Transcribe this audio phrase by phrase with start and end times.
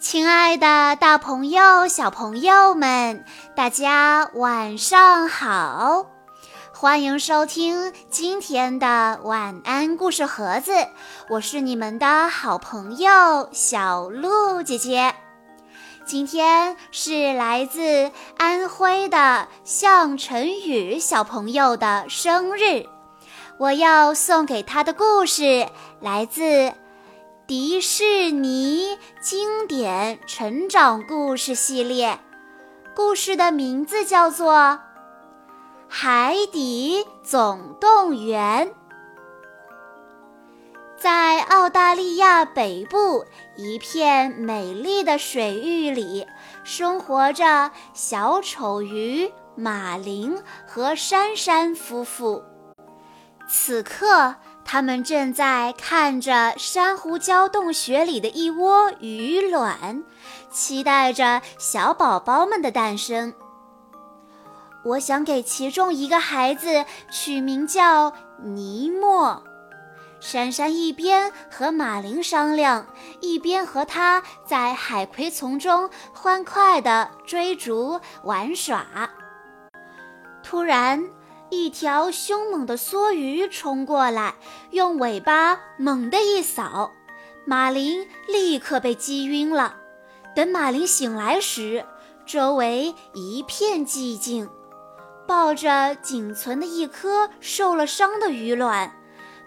[0.00, 3.24] 亲爱的，大朋友、小朋友们，
[3.56, 6.06] 大家晚上好！
[6.72, 10.70] 欢迎收听今天的晚安故事盒子，
[11.28, 15.16] 我是你们的好朋友小鹿姐姐。
[16.06, 22.86] 今天是来自安徽的向晨宇小朋友的生日，
[23.58, 25.66] 我要送给他的故事
[26.00, 26.72] 来自。
[27.48, 32.20] 迪士尼经典成长故事系列，
[32.94, 34.52] 故事的名字叫做
[35.88, 38.68] 《海底总动员》。
[40.98, 43.24] 在澳大利亚北部
[43.56, 46.26] 一片美丽的水域里，
[46.64, 50.36] 生活着小丑鱼马林
[50.66, 52.44] 和珊珊夫妇。
[53.48, 54.34] 此刻。
[54.70, 60.04] 他们正在看着珊瑚礁洞穴里的一窝鱼卵，
[60.50, 63.32] 期待着小宝宝们的诞生。
[64.84, 68.12] 我想给其中一个孩子取名叫
[68.44, 69.42] 尼莫。
[70.20, 72.86] 珊珊一边和马林商量，
[73.20, 78.84] 一边和他在海葵丛中欢快地追逐玩耍。
[80.42, 81.02] 突然。
[81.50, 84.34] 一条凶猛的梭鱼冲过来，
[84.70, 86.92] 用尾巴猛地一扫，
[87.46, 89.76] 马林立刻被击晕了。
[90.36, 91.84] 等马林醒来时，
[92.26, 94.48] 周围一片寂静。
[95.26, 98.92] 抱着仅存的一颗受了伤的鱼卵，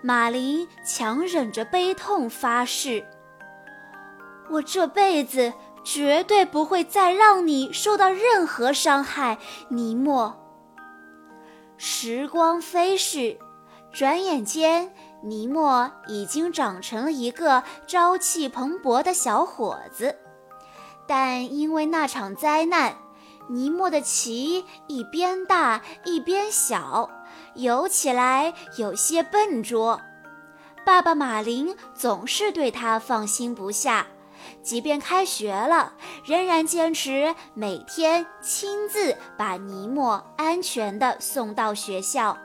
[0.04, 3.06] 马林强忍着悲痛发誓
[4.52, 10.38] ：“我这辈子绝对不会再让你受到任何伤害，尼莫。”
[11.84, 13.40] 时光飞逝，
[13.92, 14.94] 转眼间，
[15.24, 20.16] 尼莫已经长成了一个朝气蓬勃的小伙子。
[21.08, 22.96] 但因为那场灾难，
[23.50, 27.10] 尼莫的鳍一边大一边小，
[27.55, 30.00] 游起来有些笨拙。
[30.86, 34.05] 爸爸马林总是对他放心不下。
[34.62, 35.94] 即便开学了，
[36.26, 42.38] 仍然坚持每天亲自把尼莫安全地送到学校。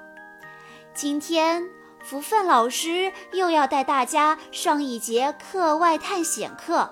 [0.94, 1.68] 今天，
[2.02, 6.90] 福分老师又要带大家上一节课外探险课。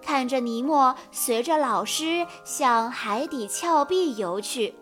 [0.00, 4.74] 看着尼莫随着老师向海底峭壁游去，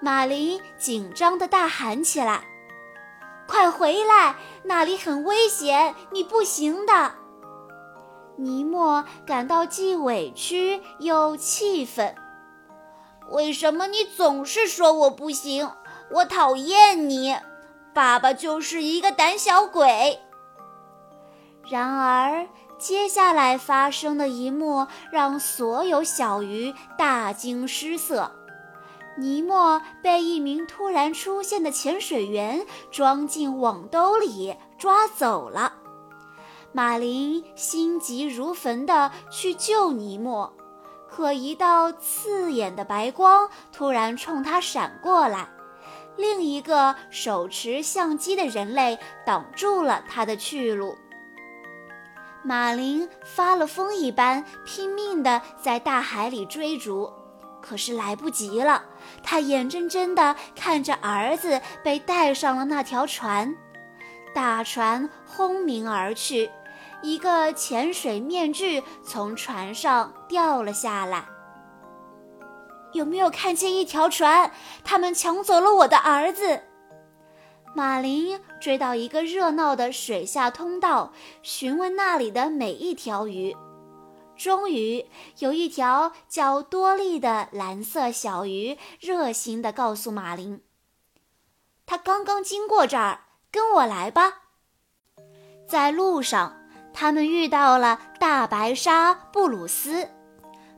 [0.00, 2.44] 马林紧张地大喊起来
[3.46, 4.34] ：“快回来，
[4.64, 7.14] 那里很危险，你不行的！”
[8.36, 12.14] 尼莫感到既委屈又气愤。
[13.30, 15.70] 为什么你总是说我不行？
[16.12, 17.36] 我讨厌你！
[17.92, 20.20] 爸爸就是一个胆小鬼。
[21.68, 22.46] 然而，
[22.78, 28.30] 接下来发生的一幕让所有小鱼大惊失色：
[29.18, 35.72] 尼莫被一名突然出现的潜水员装进网兜里抓走了。
[36.76, 40.52] 马林心急如焚地去救尼莫，
[41.08, 45.48] 可一道刺眼的白光突然冲他闪过来，
[46.18, 50.94] 另一个手持相机的人类挡住了他的去路。
[52.44, 57.10] 马林发了疯一般拼命地在大海里追逐，
[57.62, 58.84] 可是来不及了，
[59.22, 63.56] 他眼睁睁地看着儿子被带上了那条船，
[64.34, 66.50] 大船轰鸣而去。
[67.06, 71.24] 一个潜水面具从船上掉了下来。
[72.92, 74.50] 有没有看见一条船？
[74.82, 76.64] 他们抢走了我的儿子。
[77.76, 81.12] 马林追到一个热闹的水下通道，
[81.42, 83.56] 询问那里的每一条鱼。
[84.36, 85.06] 终于
[85.38, 90.60] 有一条叫多利的蓝色小鱼热心地告诉马林
[91.86, 93.20] ：“他刚刚经过这儿，
[93.52, 94.42] 跟我来吧。”
[95.68, 96.65] 在路上。
[96.98, 100.08] 他们遇到了大白鲨布鲁斯，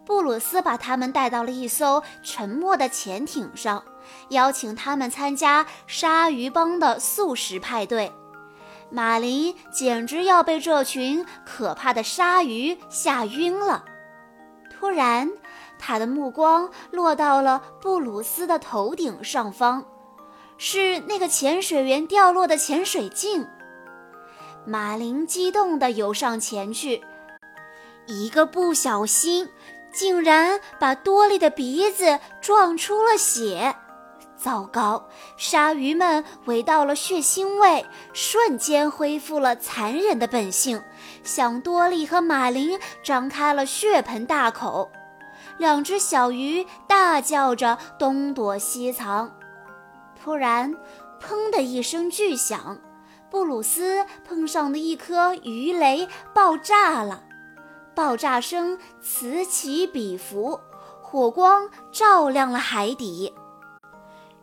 [0.05, 3.85] 布鲁斯把他们带到了一艘沉没的潜艇上，
[4.31, 8.13] 邀请他们参加鲨鱼帮的素食派对。
[8.91, 13.85] 马林简直要被这群可怕的鲨鱼吓晕了。
[14.69, 15.31] 突然，
[15.79, 19.85] 他的目光落到了布鲁斯的头顶上方，
[20.57, 23.47] 是那个潜水员掉落的潜水镜。
[24.69, 27.03] 马林激动地游上前去，
[28.05, 29.49] 一个不小心，
[29.91, 33.75] 竟然把多利的鼻子撞出了血。
[34.37, 35.09] 糟糕！
[35.39, 40.83] 鲨鱼们闻到了血腥味，瞬间恢复了残忍的本性，
[41.25, 44.91] 向多利和马林张开了血盆大口。
[45.57, 49.35] 两只小鱼大叫着东躲西藏。
[50.23, 50.77] 突然，
[51.23, 52.79] 砰的一声巨响，
[53.31, 57.23] 布鲁斯碰上的一颗鱼雷爆炸了。
[57.95, 60.61] 爆炸声此起彼伏，
[61.03, 63.35] 火光照亮了海底。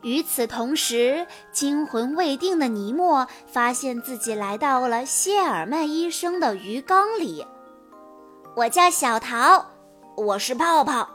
[0.01, 7.47] 与此同时，惊魂未定的尼莫发现自己来到了谢尔曼医生的鱼缸里。
[8.55, 9.65] 我叫小桃，
[10.15, 11.09] 我是泡泡，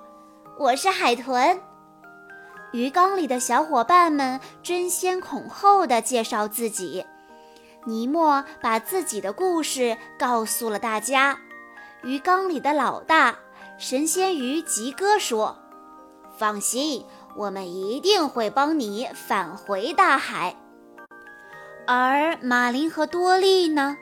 [0.58, 1.60] 我是海豚。
[2.72, 7.04] 鱼缸里的小伙伴们争先恐后地介绍自己。
[7.84, 11.38] 尼莫把自己的故事告诉了大家。
[12.02, 13.36] 鱼缸里的老大
[13.78, 15.56] 神仙鱼吉哥说
[16.36, 17.04] ：“放心，
[17.36, 20.56] 我们一定会帮你返回大海。”
[21.86, 23.96] 而马林和多利呢？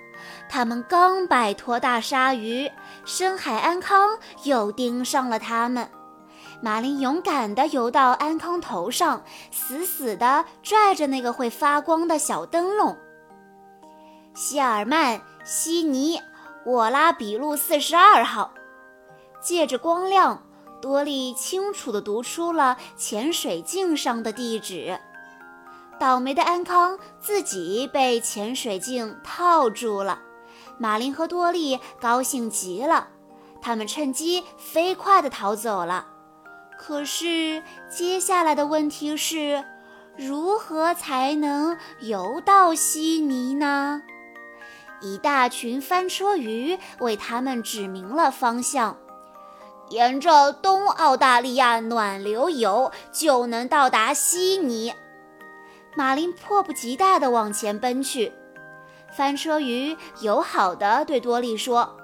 [0.48, 2.70] 他们刚摆脱大鲨鱼，
[3.04, 5.88] 深海安康又盯上了他们。
[6.60, 9.22] 马林勇敢地游到安康头上，
[9.52, 12.96] 死死地拽着那个会发光的小灯笼。
[14.38, 16.20] 希尔曼、悉尼。
[16.64, 18.52] 沃拉比路四十二号，
[19.40, 20.44] 借着光亮，
[20.80, 25.00] 多利清楚地读出了潜水镜上的地址。
[25.98, 30.20] 倒霉的安康自己被潜水镜套住了。
[30.78, 33.08] 马林和多利高兴极了，
[33.60, 36.06] 他们趁机飞快地逃走了。
[36.78, 39.64] 可是接下来的问题是，
[40.16, 44.02] 如何才能游到悉尼呢？
[45.00, 48.96] 一大群翻车鱼为他们指明了方向，
[49.90, 54.92] 沿着东澳大利亚暖流游就能到达悉尼。
[55.96, 58.32] 马林迫不及待地往前奔去。
[59.16, 61.96] 翻车鱼友好地对多利说：“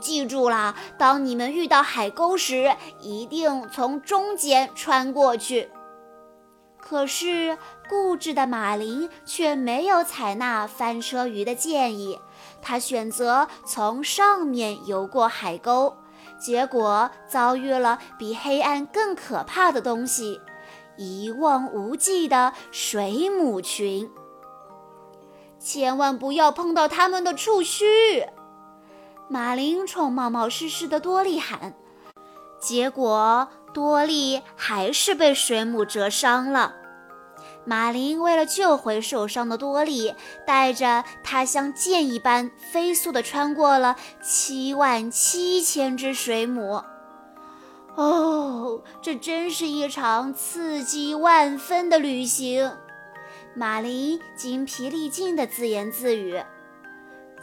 [0.00, 5.70] 记住啦，当你们遇到海沟时，一定从中间穿过去。”
[6.78, 7.56] 可是，
[7.88, 12.18] 固执的马林却没有采纳翻车鱼的建议，
[12.60, 15.96] 他选择从上面游过海沟，
[16.38, 20.40] 结果遭遇了比黑暗更可怕的东西——
[20.96, 24.10] 一望无际的水母群。
[25.58, 28.26] 千万不要碰到它们的触须！
[29.28, 31.74] 马林冲冒冒失失的多利喊，
[32.60, 33.48] 结果。
[33.74, 36.74] 多利还是被水母蛰伤了。
[37.66, 40.14] 马林为了救回受伤的多利，
[40.46, 46.82] 带着他像箭一般飞速地穿过了七万七千只水母。
[47.96, 52.72] 哦，这真是一场刺激万分的旅行！
[53.54, 56.40] 马林精疲力尽地自言自语：“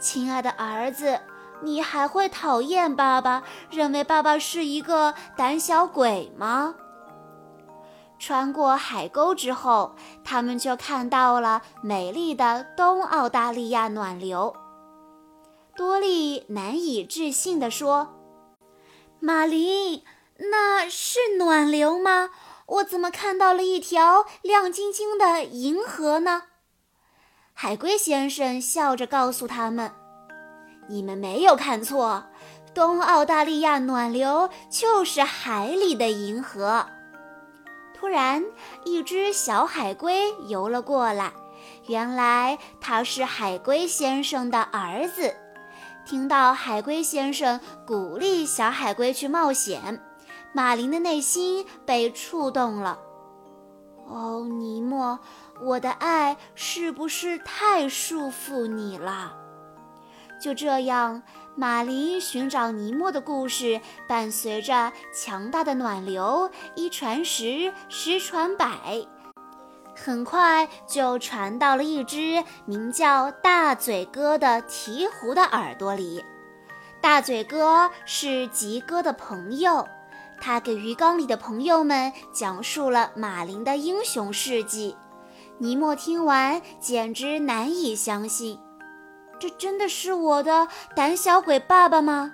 [0.00, 1.20] 亲爱的儿子。”
[1.62, 6.74] 你还会讨厌爸爸，认为爸爸是一个胆小鬼吗？
[8.26, 9.94] 穿过海沟之后，
[10.24, 14.56] 他们就看到了美丽的东澳大利亚暖流。
[15.76, 18.14] 多利难以置信地说
[19.20, 20.02] ：“马林，
[20.38, 22.30] 那是暖流吗？
[22.64, 26.44] 我怎么看到了一条亮晶晶的银河呢？”
[27.52, 29.92] 海龟先生笑着告诉他们。
[30.88, 32.24] 你们没有看错，
[32.72, 36.86] 东澳大利亚暖流就是海里的银河。
[37.94, 38.44] 突然，
[38.84, 41.32] 一只小海龟游了过来，
[41.86, 45.34] 原来它是海龟先生的儿子。
[46.04, 50.02] 听到海龟先生鼓励小海龟去冒险，
[50.52, 52.98] 马林的内心被触动了。
[54.06, 55.18] 哦，尼莫，
[55.62, 59.32] 我的爱是不是太束缚你了？
[60.42, 61.22] 就这样，
[61.56, 69.06] 马林寻找尼莫的故事伴随着强大的暖流，一传十，十传百，
[69.94, 76.24] 很快就传到了一只名叫大嘴哥的鹈鹕的耳朵里。
[77.00, 79.86] 大嘴哥是吉哥的朋友，
[80.40, 84.96] 他给鱼缸里的朋友们讲述了马林的英雄事迹。
[85.58, 88.58] 尼莫听完，简直难以相信。
[89.38, 92.32] 这真的是我的胆小鬼爸爸吗？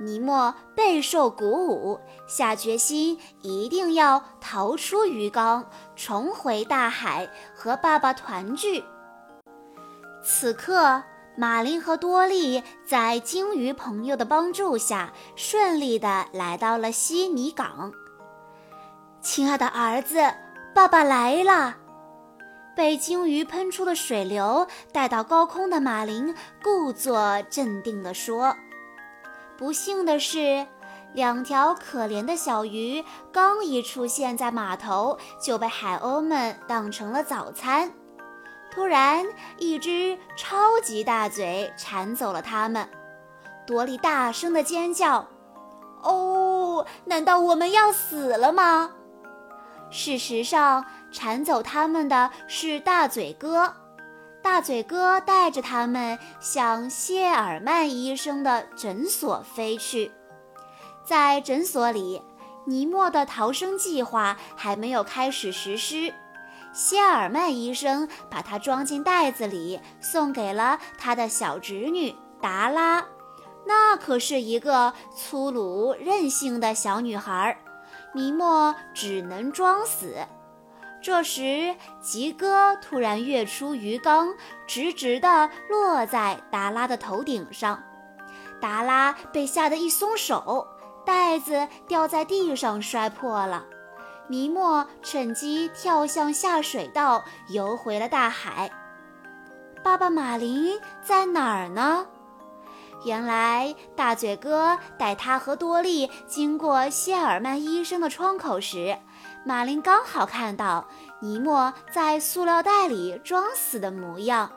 [0.00, 8.82] 尼莫备受鼓舞，下决心一定要逃出鱼缸，重回大海，和爸爸团聚。
[10.22, 11.02] 此刻，
[11.36, 17.92] 马林和多利在鲸鱼朋友的帮助下，顺利地来到了悉尼港。
[19.20, 20.18] 亲爱的儿子，
[20.74, 21.76] 爸爸来了！”
[22.74, 28.56] 被鲸鱼喷出的水流带到高空的马林故作镇定地说
[29.56, 30.66] ：“不幸的是，
[31.12, 37.92] 两条可怜的小鱼刚一出现在码头，就被海鸥们当成了早餐。
[38.72, 39.24] 突然，
[39.58, 42.88] 一只超级大嘴馋走了它们。
[43.64, 45.28] 多利大声地尖叫
[46.02, 48.90] ：‘哦，难道我们要死了吗？’
[49.92, 53.72] 事实上。”铲走他们的是大嘴哥，
[54.42, 60.10] 大嘴哥带着他们向谢尔曼医生的诊所飞去。
[61.04, 62.20] 在诊所里，
[62.66, 66.12] 尼莫的逃生计划还没有开始实施。
[66.72, 73.06] 谢尔曼医生把他装进袋子里，送给了他的小侄女达拉。
[73.64, 77.56] 那可是一个粗鲁任性的小女孩，
[78.12, 80.16] 尼莫只能装死。
[81.04, 84.32] 这时，吉哥突然跃出鱼缸，
[84.66, 87.78] 直直地落在达拉的头顶上。
[88.58, 90.66] 达拉被吓得一松手，
[91.04, 93.66] 袋子掉在地上摔破了。
[94.28, 98.70] 尼莫趁机跳向下水道，游回了大海。
[99.82, 102.06] 爸爸马林在哪儿呢？
[103.04, 108.98] 原来，大嘴哥带他和多利经过谢尔曼医生的窗口时。
[109.44, 110.86] 马林刚好看到
[111.20, 114.50] 尼莫在塑料袋里装死的模样，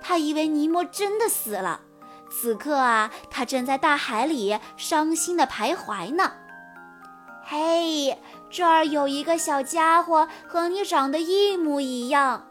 [0.00, 1.80] 他以为尼莫真的死了。
[2.30, 6.32] 此刻啊，他正在大海里伤心地徘徊呢。
[7.44, 8.18] 嘿，
[8.48, 12.46] 这儿有一个小家伙和你长得一模一样。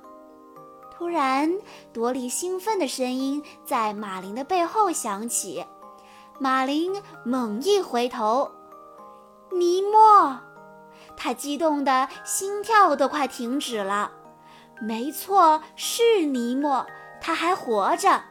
[1.02, 1.52] 突然，
[1.92, 5.66] 多莉兴奋的声音在马林的背后响起。
[6.38, 8.52] 马林猛一回头，
[9.50, 10.40] 尼莫。
[11.18, 14.12] 他激动的心跳都快停止了。
[14.80, 16.86] 没错，是尼莫，
[17.20, 18.22] 他还活着。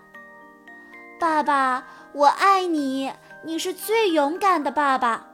[1.19, 1.85] 爸爸，
[2.15, 3.13] 我爱你，
[3.45, 5.27] 你是最勇敢的爸爸。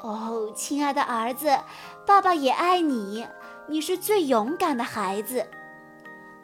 [0.00, 1.60] 哦，亲爱的儿子，
[2.04, 3.28] 爸爸也爱你，
[3.68, 5.46] 你是最勇敢的孩子。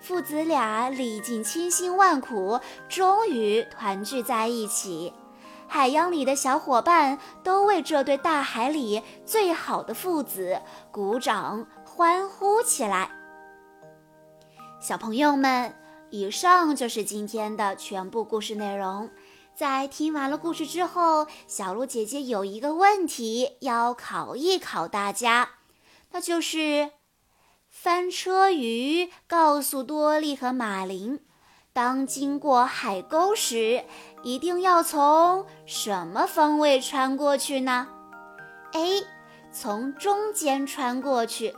[0.00, 5.12] 父子俩历尽千辛万苦，终于团聚在一起。
[5.68, 10.60] 海洋里的小伙伴都为这对大海里最好的父子
[10.92, 13.10] 鼓掌欢呼起来。
[14.80, 15.74] 小朋友们，
[16.10, 19.10] 以上就是今天的全部故事内容。
[19.56, 25.48] 在听完了故事之后，小鹿姐姐有一个问题要考一考大家，
[26.12, 26.90] 那就是
[27.78, 31.20] 翻车鱼告诉多利和马林。
[31.74, 33.84] 当经过海沟时，
[34.22, 37.86] 一定要从什么方位穿过去呢
[38.72, 39.04] ？A.
[39.52, 41.54] 从中间穿过去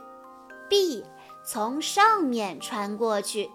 [0.69, 1.05] ；B.
[1.45, 3.49] 从上面穿过去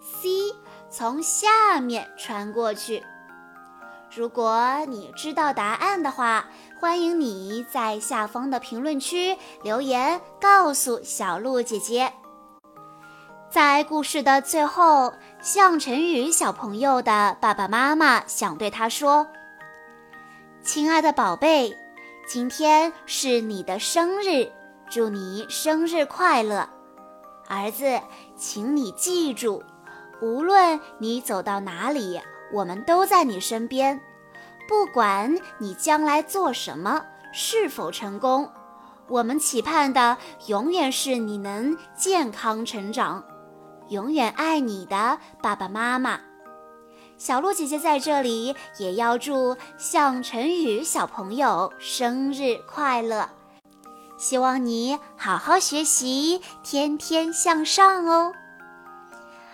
[0.00, 0.54] ；C.
[0.88, 3.02] 从下面穿过去。
[4.16, 6.46] 如果你知道答案的话，
[6.80, 12.12] 欢迎你在下方的评论区留言告诉小鹿姐姐。
[13.50, 19.26] 在故事的最后，向晨宇小朋友的爸爸妈妈想对他说
[20.62, 21.76] ：“亲爱的宝贝，
[22.28, 24.48] 今天是你的生日，
[24.88, 26.68] 祝你生日快乐！
[27.48, 28.00] 儿子，
[28.36, 29.60] 请你记住，
[30.22, 32.20] 无论你走到哪里，
[32.54, 34.00] 我们都在你身边。
[34.66, 38.48] 不管你将来做什么，是否成功，
[39.08, 43.22] 我们期盼的永远是你能健康成长。”
[43.90, 46.18] 永远爱你的爸爸妈妈，
[47.18, 53.28] 小鹿姐姐在这里也要祝向晨宇小朋友生日快乐，
[54.16, 58.32] 希望你好好学习，天天向上哦。